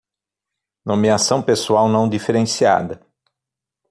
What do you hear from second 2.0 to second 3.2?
diferenciada